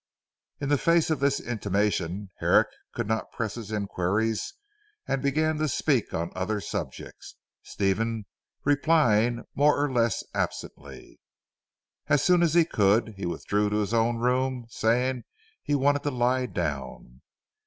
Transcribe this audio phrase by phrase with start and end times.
[0.59, 4.55] In the face of this intimation Herrick could not press his inquiries
[5.07, 8.25] and began to speak on other subjects, Stephen
[8.63, 11.19] replying more or less absently.
[12.07, 15.21] As soon as he could he withdrew to his own room, saying
[15.61, 17.21] he wanted to lie down.